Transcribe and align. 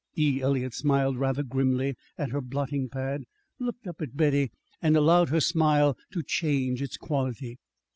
E. 0.17 0.39
Eliot 0.41 0.73
smiled 0.73 1.15
rather 1.15 1.43
grimly 1.43 1.95
at 2.17 2.31
her 2.31 2.41
blotting 2.41 2.89
pad, 2.89 3.23
looked 3.59 3.85
up 3.85 4.01
at 4.01 4.17
Betty, 4.17 4.49
and 4.81 4.97
allowed 4.97 5.29
her 5.29 5.39
smile 5.39 5.95
to 6.09 6.23
change 6.23 6.81
its 6.81 6.97
quality. 6.97 7.59